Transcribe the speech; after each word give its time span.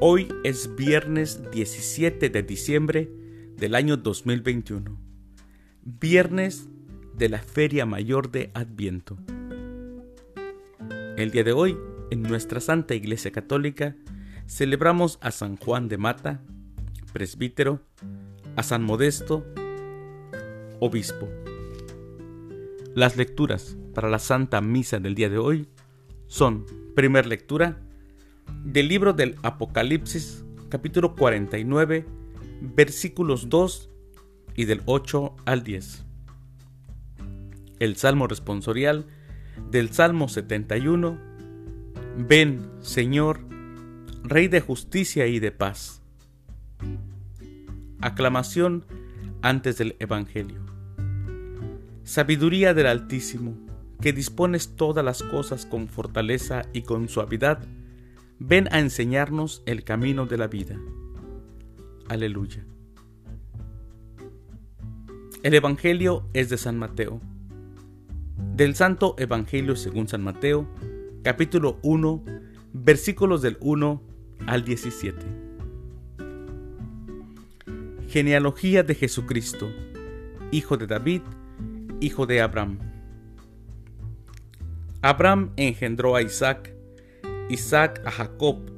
Hoy 0.00 0.28
es 0.44 0.76
viernes 0.76 1.50
17 1.50 2.30
de 2.30 2.42
diciembre 2.44 3.10
del 3.56 3.74
año 3.74 3.96
2021, 3.96 4.96
viernes 5.82 6.68
de 7.16 7.28
la 7.28 7.40
Feria 7.40 7.84
Mayor 7.84 8.30
de 8.30 8.52
Adviento. 8.54 9.18
El 11.16 11.32
día 11.32 11.42
de 11.42 11.52
hoy, 11.52 11.76
en 12.12 12.22
nuestra 12.22 12.60
Santa 12.60 12.94
Iglesia 12.94 13.32
Católica, 13.32 13.96
celebramos 14.46 15.18
a 15.20 15.32
San 15.32 15.56
Juan 15.56 15.88
de 15.88 15.98
Mata, 15.98 16.42
presbítero, 17.12 17.82
a 18.54 18.62
San 18.62 18.84
Modesto, 18.84 19.44
obispo. 20.78 21.28
Las 22.94 23.16
lecturas 23.16 23.76
para 23.96 24.08
la 24.08 24.20
Santa 24.20 24.60
Misa 24.60 25.00
del 25.00 25.16
día 25.16 25.28
de 25.28 25.38
hoy 25.38 25.66
son, 26.28 26.66
primer 26.94 27.26
lectura, 27.26 27.80
del 28.64 28.88
libro 28.88 29.12
del 29.12 29.36
Apocalipsis, 29.42 30.44
capítulo 30.68 31.14
49, 31.14 32.06
versículos 32.60 33.48
2 33.48 33.90
y 34.54 34.64
del 34.64 34.82
8 34.86 35.36
al 35.44 35.62
10. 35.62 36.04
El 37.78 37.96
Salmo 37.96 38.26
responsorial 38.26 39.06
del 39.70 39.92
Salmo 39.92 40.28
71. 40.28 41.18
Ven, 42.16 42.70
Señor, 42.80 43.40
Rey 44.24 44.48
de 44.48 44.60
justicia 44.60 45.26
y 45.26 45.38
de 45.38 45.52
paz. 45.52 46.02
Aclamación 48.00 48.84
antes 49.42 49.78
del 49.78 49.96
Evangelio. 50.00 50.60
Sabiduría 52.02 52.74
del 52.74 52.86
Altísimo, 52.86 53.56
que 54.00 54.12
dispones 54.12 54.76
todas 54.76 55.04
las 55.04 55.22
cosas 55.22 55.66
con 55.66 55.88
fortaleza 55.88 56.64
y 56.72 56.82
con 56.82 57.08
suavidad, 57.08 57.60
ven 58.38 58.68
a 58.70 58.78
enseñarnos 58.78 59.62
el 59.66 59.84
camino 59.84 60.26
de 60.26 60.38
la 60.38 60.46
vida. 60.46 60.76
Aleluya. 62.08 62.64
El 65.42 65.54
Evangelio 65.54 66.28
es 66.32 66.48
de 66.48 66.56
San 66.56 66.78
Mateo. 66.78 67.20
Del 68.54 68.74
Santo 68.74 69.14
Evangelio 69.18 69.76
según 69.76 70.08
San 70.08 70.22
Mateo, 70.22 70.68
capítulo 71.22 71.78
1, 71.82 72.24
versículos 72.72 73.42
del 73.42 73.56
1 73.60 74.02
al 74.46 74.64
17. 74.64 75.26
Genealogía 78.08 78.82
de 78.82 78.94
Jesucristo, 78.94 79.70
hijo 80.50 80.76
de 80.76 80.86
David, 80.86 81.22
hijo 82.00 82.26
de 82.26 82.40
Abraham. 82.40 82.78
Abraham 85.02 85.52
engendró 85.56 86.16
a 86.16 86.22
Isaac, 86.22 86.74
Isaac 87.50 88.02
a 88.04 88.10
Jacob, 88.10 88.70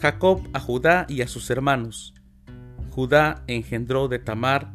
Jacob 0.00 0.48
a 0.52 0.60
Judá 0.60 1.06
y 1.08 1.22
a 1.22 1.28
sus 1.28 1.48
hermanos. 1.50 2.14
Judá 2.90 3.44
engendró 3.46 4.08
de 4.08 4.18
Tamar 4.18 4.72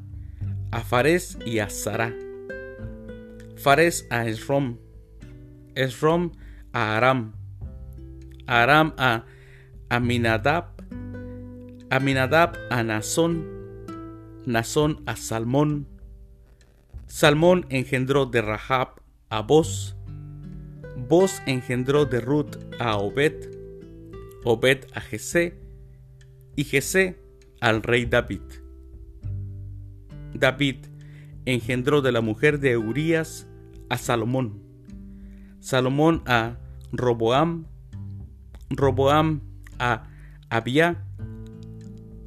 a 0.71 0.81
Fares 0.81 1.37
y 1.45 1.59
a 1.59 1.69
Sara. 1.69 2.13
Fares 3.57 4.07
a 4.09 4.25
Esrom, 4.25 4.77
Esrom 5.75 6.31
a 6.73 6.97
Aram, 6.97 7.33
Aram 8.47 8.93
a 8.97 9.25
Aminadab, 9.89 10.65
Aminadab 11.89 12.57
a 12.69 12.83
Nazón, 12.83 13.45
Nazón 14.45 15.03
a 15.05 15.15
Salmón, 15.15 15.87
Salmón 17.11 17.65
engendró 17.69 18.25
de 18.25 18.41
Rahab 18.41 19.01
a 19.29 19.41
Boz, 19.41 19.97
Boz 21.11 21.43
engendró 21.45 22.05
de 22.05 22.21
Ruth 22.21 22.55
a 22.79 22.95
Obed, 22.95 23.33
Obed 24.45 24.85
a 24.93 25.01
Jesé, 25.01 25.59
y 26.55 26.63
Jesé 26.63 27.21
al 27.59 27.83
rey 27.83 28.05
David. 28.05 28.39
David 30.33 30.85
engendró 31.43 32.01
de 32.01 32.13
la 32.13 32.21
mujer 32.21 32.61
de 32.61 32.77
Urías 32.77 33.45
a 33.89 33.97
Salomón, 33.97 34.63
Salomón 35.59 36.23
a 36.27 36.55
Roboam, 36.93 37.65
Roboam 38.69 39.41
a 39.79 40.07
Abia, 40.49 41.03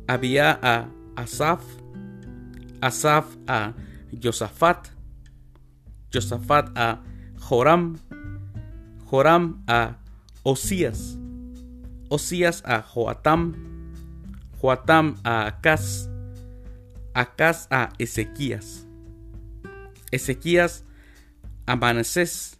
Abia 0.07 0.59
a 0.63 0.91
Asaf, 1.17 1.63
Asaf 2.83 3.35
a 3.47 3.73
Josafat, 4.23 4.89
Josafat 6.13 6.69
a 6.77 7.03
Joram, 7.39 7.97
Joram 9.09 9.63
a 9.67 9.99
Osías, 10.43 11.19
Osías 12.09 12.63
a 12.65 12.83
Joatam, 12.83 13.55
Joatam 14.61 15.17
a 15.25 15.47
Acaz, 15.47 16.09
Acaz 17.15 17.67
a 17.71 17.91
Ezequías, 17.99 18.87
Ezequías 20.11 20.85
a 21.67 21.77
Manasés, 21.77 22.59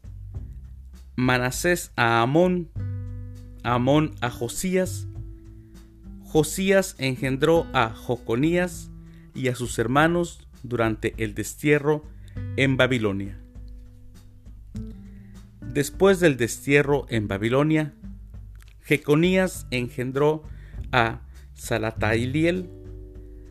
Manasés 1.17 1.93
a 1.97 2.23
Amón, 2.23 2.71
Amón 3.63 4.15
a 4.21 4.31
Josías, 4.31 5.07
Josías 6.35 6.97
engendró 6.99 7.67
a 7.73 7.91
Joconías 7.91 8.91
y 9.35 9.49
a 9.49 9.55
sus 9.55 9.79
hermanos 9.79 10.41
durante 10.65 11.15
el 11.23 11.35
destierro 11.35 12.05
en 12.57 12.77
Babilonia. 12.77 13.44
Después 15.75 16.21
del 16.21 16.37
destierro 16.37 17.05
en 17.09 17.27
Babilonia, 17.27 17.93
Jeconías 18.83 19.67
engendró 19.73 20.45
a 20.93 21.23
Salataliel, 21.55 22.71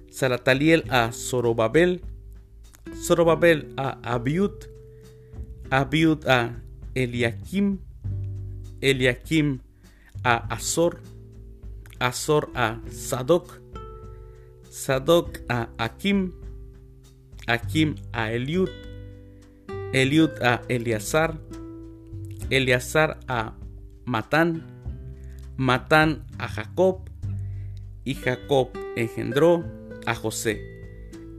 Salataliel 0.10 0.86
a 0.90 1.12
Zorobabel, 1.12 2.02
Zorobabel 2.96 3.74
a 3.76 4.00
Abiud, 4.04 4.54
Abiud 5.70 6.26
a 6.26 6.62
Eliakim, 6.96 7.80
Eliakim 8.80 9.60
a 10.24 10.38
Azor, 10.56 11.02
Azor 12.00 12.52
a 12.56 12.80
Sadoc, 12.90 13.60
Sadoc 14.70 15.40
a 15.50 15.68
Akim, 15.78 16.32
Akim 17.48 17.96
a 18.14 18.32
Eliud, 18.32 18.70
Eliud 19.92 20.42
a 20.42 20.62
Eleazar, 20.70 21.38
Eleazar 22.58 23.20
a 23.28 23.56
Matán, 24.06 24.64
Matán 25.58 26.24
a 26.38 26.48
Jacob, 26.48 27.10
y 28.04 28.14
Jacob 28.14 28.70
engendró 28.96 29.66
a 30.06 30.14
José, 30.14 30.62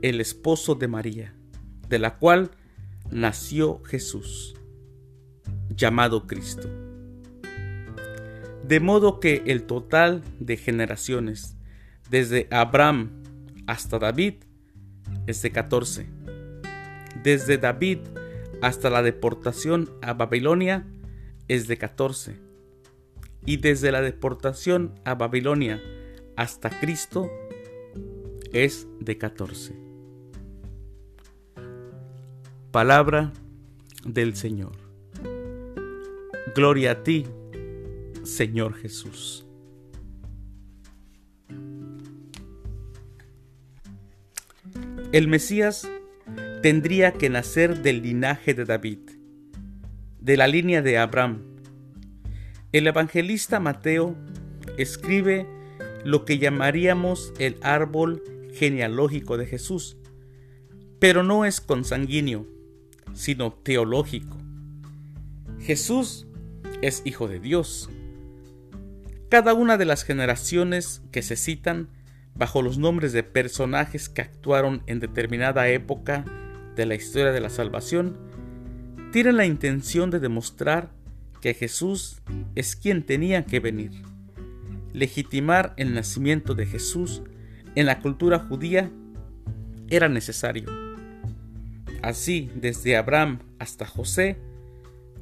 el 0.01 0.19
esposo 0.19 0.75
de 0.75 0.89
María, 0.89 1.33
de 1.87 1.99
la 1.99 2.17
cual 2.17 2.51
nació 3.11 3.81
Jesús, 3.83 4.55
llamado 5.69 6.27
Cristo. 6.27 6.67
De 8.67 8.81
modo 8.81 9.21
que 9.21 9.41
el 9.45 9.63
total 9.63 10.21
de 10.41 10.57
generaciones, 10.57 11.55
desde 12.09 12.49
Abraham 12.51 13.23
hasta 13.67 13.99
David, 13.99 14.33
es 15.27 15.41
de 15.41 15.51
14. 15.51 16.07
Desde 17.23 17.57
David 17.57 17.99
hasta 18.61 18.89
la 18.89 19.01
deportación 19.01 19.89
a 20.01 20.13
Babilonia 20.13 20.85
es 21.47 21.67
de 21.67 21.77
14. 21.77 22.37
Y 23.45 23.57
desde 23.57 23.91
la 23.91 24.01
deportación 24.01 24.99
a 25.05 25.15
Babilonia 25.15 25.81
hasta 26.35 26.69
Cristo 26.69 27.29
es 28.51 28.87
de 28.99 29.17
14. 29.17 29.75
Palabra 32.71 33.31
del 34.05 34.35
Señor. 34.35 34.73
Gloria 36.55 36.91
a 36.91 37.03
ti, 37.03 37.25
Señor 38.23 38.73
Jesús. 38.75 39.45
El 45.11 45.27
Mesías 45.27 45.89
tendría 46.61 47.13
que 47.13 47.29
nacer 47.29 47.81
del 47.81 48.01
linaje 48.01 48.53
de 48.53 48.65
David, 48.65 48.99
de 50.25 50.37
la 50.37 50.47
línea 50.47 50.81
de 50.81 50.97
Abraham. 50.97 51.43
El 52.71 52.87
evangelista 52.87 53.59
Mateo 53.59 54.15
escribe 54.75 55.47
lo 56.03 56.25
que 56.25 56.39
llamaríamos 56.39 57.31
el 57.37 57.57
árbol 57.61 58.23
genealógico 58.51 59.37
de 59.37 59.45
Jesús, 59.45 59.97
pero 60.97 61.21
no 61.21 61.45
es 61.45 61.61
consanguíneo, 61.61 62.47
sino 63.13 63.53
teológico. 63.53 64.35
Jesús 65.59 66.25
es 66.81 67.03
hijo 67.05 67.27
de 67.27 67.39
Dios. 67.39 67.91
Cada 69.29 69.53
una 69.53 69.77
de 69.77 69.85
las 69.85 70.03
generaciones 70.03 71.03
que 71.11 71.21
se 71.21 71.35
citan 71.35 71.89
bajo 72.33 72.63
los 72.63 72.79
nombres 72.79 73.13
de 73.13 73.21
personajes 73.21 74.09
que 74.09 74.23
actuaron 74.23 74.81
en 74.87 74.99
determinada 74.99 75.67
época 75.67 76.25
de 76.75 76.87
la 76.87 76.95
historia 76.95 77.31
de 77.31 77.41
la 77.41 77.51
salvación, 77.51 78.17
tienen 79.15 79.37
la 79.37 79.45
intención 79.45 80.11
de 80.11 80.19
demostrar 80.19 80.91
que 81.39 81.53
Jesús 81.53 82.21
es 82.53 82.75
quien 82.75 83.01
tenía 83.01 83.45
que 83.45 83.61
venir, 83.61 83.91
legitimar 84.91 85.73
el 85.77 85.93
nacimiento 85.93 86.53
de 86.53 86.65
Jesús 86.65 87.21
en 87.75 87.85
la 87.85 88.01
cultura 88.01 88.39
judía 88.39 88.91
era 89.89 90.09
necesario. 90.09 90.65
Así, 92.01 92.51
desde 92.55 92.97
Abraham 92.97 93.39
hasta 93.57 93.85
José, 93.85 94.37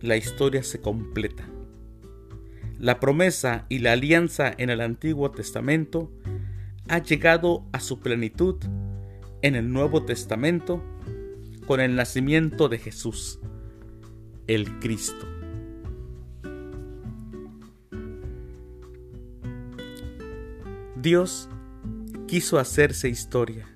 la 0.02 0.18
historia 0.18 0.64
se 0.64 0.82
completa. 0.82 1.48
La 2.80 3.00
promesa 3.00 3.68
y 3.70 3.78
la 3.78 3.92
alianza 3.92 4.52
en 4.58 4.72
el 4.72 4.82
Antiguo 4.82 5.30
Testamento 5.30 6.12
ha 6.88 6.98
llegado 6.98 7.64
a 7.74 7.80
su 7.80 8.00
plenitud 8.00 8.56
en 9.44 9.54
el 9.54 9.72
Nuevo 9.72 10.04
Testamento 10.04 10.84
con 11.68 11.80
el 11.80 11.96
nacimiento 11.96 12.70
de 12.70 12.80
Jesús, 12.80 13.40
el 14.48 14.80
Cristo. 14.80 15.28
Dios 20.96 21.50
quiso 22.28 22.60
hacerse 22.60 23.10
historia. 23.10 23.68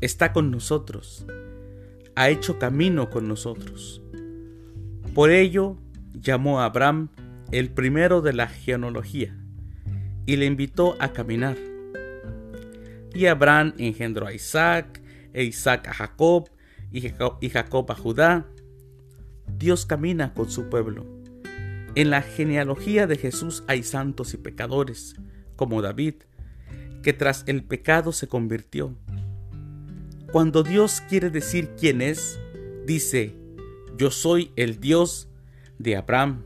Está 0.00 0.32
con 0.32 0.50
nosotros. 0.50 1.24
Ha 2.16 2.28
hecho 2.28 2.58
camino 2.58 3.08
con 3.08 3.28
nosotros. 3.28 4.02
Por 5.14 5.30
ello 5.30 5.76
llamó 6.12 6.60
a 6.60 6.66
Abraham 6.66 7.08
el 7.52 7.70
primero 7.70 8.20
de 8.20 8.32
la 8.32 8.48
genealogía 8.48 9.36
y 10.26 10.36
le 10.36 10.46
invitó 10.46 10.96
a 10.98 11.12
caminar. 11.12 11.56
Y 13.14 13.26
Abraham 13.26 13.72
engendró 13.78 14.26
a 14.26 14.34
Isaac, 14.34 15.00
e 15.32 15.44
Isaac 15.44 15.88
a 15.88 15.94
Jacob, 15.94 16.50
y 16.90 17.48
Jacob 17.48 17.90
a 17.90 17.94
Judá. 17.94 18.46
Dios 19.58 19.86
camina 19.86 20.34
con 20.34 20.50
su 20.50 20.68
pueblo. 20.68 21.06
En 21.94 22.10
la 22.10 22.20
genealogía 22.20 23.06
de 23.06 23.16
Jesús 23.16 23.64
hay 23.66 23.82
santos 23.82 24.34
y 24.34 24.36
pecadores, 24.36 25.16
como 25.56 25.80
David, 25.80 26.14
que 27.02 27.14
tras 27.14 27.44
el 27.46 27.64
pecado 27.64 28.12
se 28.12 28.28
convirtió. 28.28 28.94
Cuando 30.30 30.62
Dios 30.62 31.00
quiere 31.08 31.30
decir 31.30 31.70
quién 31.78 32.02
es, 32.02 32.38
dice, 32.84 33.34
yo 33.96 34.10
soy 34.10 34.52
el 34.56 34.78
Dios 34.78 35.28
de 35.78 35.96
Abraham, 35.96 36.42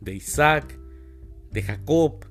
de 0.00 0.14
Isaac, 0.14 0.78
de 1.50 1.62
Jacob. 1.62 2.24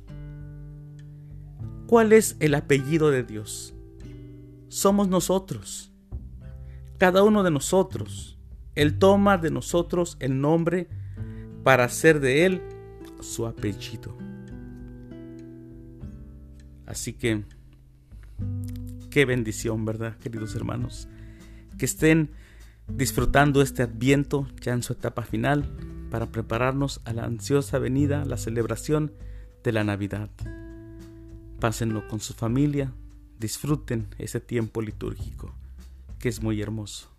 ¿Cuál 1.85 2.13
es 2.13 2.35
el 2.39 2.56
apellido 2.56 3.11
de 3.11 3.23
Dios? 3.23 3.75
Somos 4.69 5.07
nosotros. 5.07 5.91
Cada 6.97 7.21
uno 7.21 7.44
de 7.44 7.51
nosotros. 7.51 8.38
Él 8.80 8.98
toma 8.98 9.38
de 9.38 9.52
nosotros 9.52 10.16
el 10.22 10.40
nombre 10.40 10.88
para 11.66 11.84
hacer 11.84 12.22
de 12.22 12.46
Él 12.46 12.62
su 13.20 13.46
apellido. 13.46 14.18
Así 16.86 17.12
que, 17.12 17.44
qué 19.10 19.26
bendición, 19.26 19.84
¿verdad, 19.84 20.16
queridos 20.16 20.56
hermanos? 20.56 21.10
Que 21.78 21.84
estén 21.84 22.30
disfrutando 22.88 23.62
este 23.62 23.84
adviento 23.84 24.48
ya 24.62 24.72
en 24.72 24.81
su 24.81 24.94
etapa 24.94 25.24
final 25.24 25.70
para 26.10 26.28
prepararnos 26.28 27.02
a 27.04 27.12
la 27.12 27.26
ansiosa 27.26 27.80
venida, 27.80 28.24
la 28.24 28.38
celebración 28.38 29.12
de 29.62 29.74
la 29.74 29.84
Navidad. 29.84 30.30
Pásenlo 31.60 32.08
con 32.08 32.22
su 32.22 32.34
familia, 32.34 32.94
disfruten 33.40 34.08
ese 34.20 34.40
tiempo 34.40 34.81
litúrgico, 34.81 35.54
que 36.18 36.30
es 36.30 36.42
muy 36.42 36.62
hermoso. 36.62 37.19